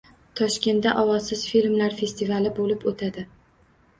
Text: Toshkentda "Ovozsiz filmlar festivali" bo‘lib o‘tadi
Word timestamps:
Toshkentda 0.37 0.93
"Ovozsiz 1.01 1.43
filmlar 1.51 1.95
festivali" 1.99 2.53
bo‘lib 2.61 2.87
o‘tadi 2.93 3.27